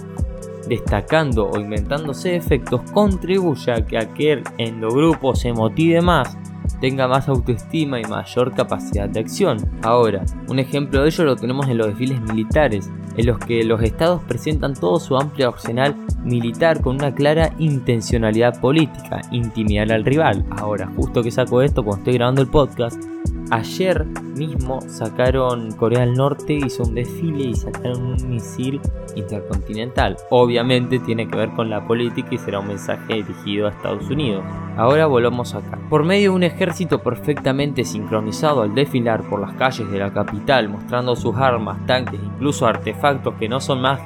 destacando 0.70 1.50
o 1.50 1.60
inventándose 1.60 2.38
efectos, 2.38 2.80
contribuye 2.94 3.74
a 3.74 3.86
que 3.86 3.98
aquel 3.98 4.42
endogrupo 4.58 5.36
se 5.36 5.52
motive 5.52 6.00
más 6.00 6.38
tenga 6.80 7.08
más 7.08 7.28
autoestima 7.28 8.00
y 8.00 8.04
mayor 8.06 8.54
capacidad 8.54 9.10
de 9.10 9.20
acción. 9.20 9.58
Ahora, 9.82 10.24
un 10.48 10.60
ejemplo 10.60 11.02
de 11.02 11.10
ello 11.10 11.24
lo 11.26 11.36
tenemos 11.36 11.68
en 11.68 11.78
los 11.78 11.88
desfiles 11.88 12.22
militares, 12.22 12.90
en 13.18 13.26
los 13.26 13.40
que 13.40 13.64
los 13.64 13.82
estados 13.82 14.22
presentan 14.24 14.74
todo 14.74 15.00
su 15.00 15.18
amplio 15.18 15.50
arsenal 15.50 15.96
militar 16.24 16.82
con 16.82 16.96
una 16.96 17.14
clara 17.14 17.54
intencionalidad 17.58 18.60
política, 18.60 19.22
intimidar 19.32 19.92
al 19.92 20.06
rival. 20.06 20.46
Ahora, 20.52 20.90
justo 20.96 21.24
que 21.24 21.32
saco 21.32 21.62
esto 21.62 21.84
cuando 21.84 22.02
estoy 22.02 22.14
grabando 22.14 22.42
el 22.42 22.48
podcast, 22.48 23.04
Ayer 23.50 24.06
mismo 24.36 24.82
sacaron 24.82 25.72
Corea 25.72 26.02
del 26.02 26.16
Norte, 26.16 26.54
hizo 26.54 26.84
un 26.84 26.96
desfile 26.96 27.46
y 27.46 27.56
sacaron 27.56 28.02
un 28.02 28.30
misil 28.30 28.82
intercontinental. 29.16 30.18
Obviamente 30.30 31.00
tiene 31.00 31.30
que 31.30 31.38
ver 31.38 31.52
con 31.52 31.70
la 31.70 31.88
política 31.88 32.28
y 32.32 32.38
será 32.38 32.60
un 32.60 32.68
mensaje 32.68 33.14
dirigido 33.14 33.68
a 33.68 33.72
Estados 33.72 34.10
Unidos. 34.10 34.44
Ahora 34.76 35.06
volvamos 35.06 35.56
acá. 35.56 35.80
Por 35.90 36.04
medio 36.04 36.32
de 36.32 36.36
un 36.36 36.44
ejército 36.44 37.00
perfectamente 37.00 37.86
sincronizado 37.86 38.64
al 38.64 38.76
desfilar 38.76 39.24
por 39.30 39.40
las 39.40 39.54
calles 39.54 39.90
de 39.90 40.00
la 40.00 40.12
capital, 40.12 40.68
mostrando 40.68 41.16
sus 41.16 41.38
armas, 41.38 41.86
tanques, 41.86 42.20
incluso 42.22 42.68
artefactos 42.68 43.36
que 43.36 43.48
no 43.48 43.62
son 43.62 43.80
más 43.82 44.02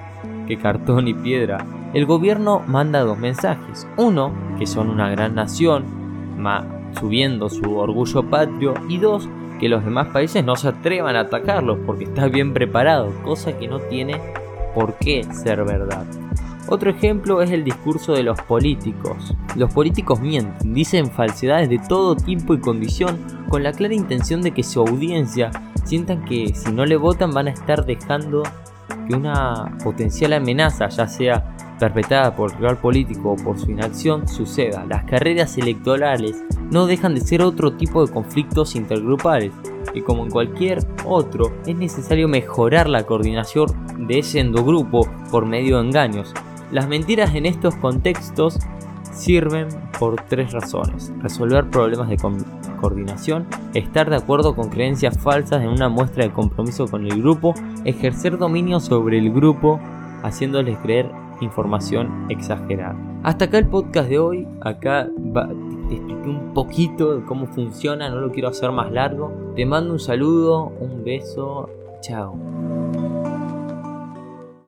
que 0.47 0.59
cartón 0.59 1.07
y 1.07 1.15
piedra, 1.15 1.65
el 1.95 2.05
gobierno 2.05 2.61
manda 2.67 3.01
dos 3.01 3.17
mensajes. 3.17 3.87
Uno, 3.97 4.31
que 4.59 4.67
son 4.67 4.89
una 4.89 5.09
gran 5.09 5.33
nación, 5.33 5.83
subiendo 6.99 7.49
su 7.49 7.77
orgullo 7.77 8.29
patrio, 8.29 8.73
y 8.87 8.97
dos, 8.97 9.29
que 9.59 9.69
los 9.69 9.85
demás 9.85 10.07
países 10.07 10.43
no 10.43 10.55
se 10.55 10.69
atrevan 10.69 11.15
a 11.15 11.21
atacarlos 11.21 11.79
porque 11.85 12.05
está 12.05 12.27
bien 12.27 12.53
preparado, 12.53 13.11
cosa 13.23 13.57
que 13.57 13.67
no 13.67 13.79
tiene 13.79 14.19
por 14.73 14.95
qué 14.95 15.23
ser 15.23 15.63
verdad. 15.65 16.05
Otro 16.67 16.89
ejemplo 16.89 17.41
es 17.41 17.51
el 17.51 17.63
discurso 17.63 18.13
de 18.13 18.23
los 18.23 18.41
políticos. 18.41 19.35
Los 19.55 19.73
políticos 19.73 20.21
mienten, 20.21 20.73
dicen 20.73 21.11
falsedades 21.11 21.69
de 21.69 21.79
todo 21.79 22.15
tipo 22.15 22.53
y 22.53 22.59
condición 22.59 23.19
con 23.49 23.63
la 23.63 23.73
clara 23.73 23.93
intención 23.93 24.41
de 24.41 24.51
que 24.51 24.63
su 24.63 24.79
audiencia 24.79 25.51
sientan 25.83 26.23
que 26.23 26.53
si 26.55 26.71
no 26.71 26.85
le 26.85 26.95
votan 26.95 27.31
van 27.31 27.47
a 27.47 27.51
estar 27.51 27.85
dejando 27.85 28.43
que 29.07 29.15
una 29.15 29.77
potencial 29.83 30.33
amenaza, 30.33 30.87
ya 30.87 31.07
sea 31.07 31.57
perpetrada 31.81 32.35
por 32.35 32.51
el 32.51 32.57
rival 32.57 32.77
político 32.77 33.31
o 33.31 33.35
por 33.35 33.57
su 33.57 33.71
inacción, 33.71 34.27
suceda. 34.27 34.85
Las 34.85 35.03
carreras 35.05 35.57
electorales 35.57 36.43
no 36.69 36.85
dejan 36.85 37.15
de 37.15 37.21
ser 37.21 37.41
otro 37.41 37.73
tipo 37.73 38.05
de 38.05 38.13
conflictos 38.13 38.75
intergrupales 38.75 39.51
y 39.95 40.01
como 40.01 40.23
en 40.23 40.29
cualquier 40.29 40.85
otro 41.05 41.51
es 41.65 41.75
necesario 41.75 42.27
mejorar 42.27 42.87
la 42.87 43.03
coordinación 43.03 43.65
de 43.97 44.19
ese 44.19 44.39
endogrupo 44.39 45.09
por 45.31 45.47
medio 45.47 45.77
de 45.77 45.87
engaños. 45.87 46.35
Las 46.71 46.87
mentiras 46.87 47.33
en 47.33 47.47
estos 47.47 47.75
contextos 47.77 48.59
sirven 49.11 49.67
por 49.97 50.21
tres 50.21 50.51
razones. 50.53 51.11
Resolver 51.19 51.67
problemas 51.71 52.09
de 52.09 52.17
coordinación, 52.79 53.47
estar 53.73 54.07
de 54.07 54.17
acuerdo 54.17 54.55
con 54.55 54.69
creencias 54.69 55.17
falsas 55.17 55.63
en 55.63 55.69
una 55.69 55.89
muestra 55.89 56.25
de 56.25 56.31
compromiso 56.31 56.87
con 56.87 57.07
el 57.07 57.19
grupo, 57.23 57.55
ejercer 57.85 58.37
dominio 58.37 58.79
sobre 58.79 59.17
el 59.17 59.33
grupo 59.33 59.79
haciéndoles 60.23 60.77
creer 60.77 61.09
información 61.41 62.27
exagerada. 62.29 62.95
Hasta 63.23 63.45
acá 63.45 63.57
el 63.57 63.67
podcast 63.67 64.09
de 64.09 64.19
hoy, 64.19 64.47
acá 64.61 65.09
te 65.89 65.95
expliqué 65.95 66.29
un 66.29 66.53
poquito 66.53 67.17
de 67.17 67.25
cómo 67.25 67.47
funciona, 67.47 68.09
no 68.09 68.21
lo 68.21 68.31
quiero 68.31 68.49
hacer 68.49 68.71
más 68.71 68.91
largo. 68.91 69.31
Te 69.55 69.65
mando 69.65 69.93
un 69.93 69.99
saludo, 69.99 70.71
un 70.79 71.03
beso, 71.03 71.69
chao. 72.01 72.35